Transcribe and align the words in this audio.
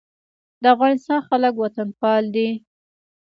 د 0.61 0.63
افغانستان 0.75 1.19
خلک 1.29 1.53
وطنپال 1.57 2.23
دي 2.35 2.49